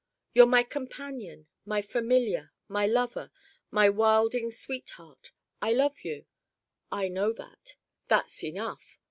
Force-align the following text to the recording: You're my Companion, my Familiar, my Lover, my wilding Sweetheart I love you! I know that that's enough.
You're 0.33 0.47
my 0.47 0.63
Companion, 0.63 1.45
my 1.63 1.83
Familiar, 1.83 2.51
my 2.67 2.87
Lover, 2.87 3.29
my 3.69 3.87
wilding 3.87 4.49
Sweetheart 4.49 5.31
I 5.61 5.73
love 5.73 5.99
you! 6.01 6.25
I 6.91 7.07
know 7.07 7.31
that 7.33 7.75
that's 8.07 8.43
enough. 8.43 8.97